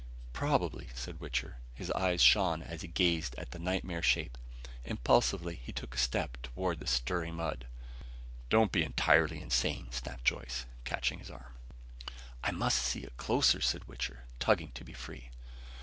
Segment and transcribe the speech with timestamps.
[0.33, 1.57] "Probably," said Wichter.
[1.75, 4.35] His eyes shone as he gazed at the nightmare shape.
[4.83, 7.67] Impulsively he took a step toward the stirring mud.
[8.49, 11.53] "Don't be entirely insane," snapped Joyce, catching his arm.
[12.43, 15.29] "I must see it closer," said Wichter, tugging to be free.